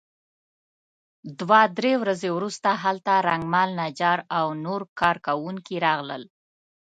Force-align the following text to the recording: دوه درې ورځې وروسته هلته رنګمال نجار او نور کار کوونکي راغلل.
دوه 1.39 1.61
درې 1.77 1.93
ورځې 2.01 2.29
وروسته 2.37 2.69
هلته 2.83 3.11
رنګمال 3.29 3.69
نجار 3.81 4.19
او 4.37 4.45
نور 4.65 4.81
کار 4.99 5.15
کوونکي 5.27 5.75
راغلل. 5.87 6.23